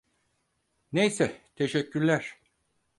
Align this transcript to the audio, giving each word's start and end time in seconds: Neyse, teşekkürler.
Neyse, 0.93 1.41
teşekkürler. 1.55 2.37